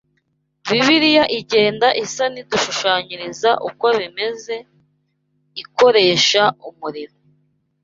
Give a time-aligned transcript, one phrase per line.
[0.69, 4.55] Bibiliya igenda isa n’idushushanyiriza uko bimeze,
[5.63, 7.15] ikoresha umuriro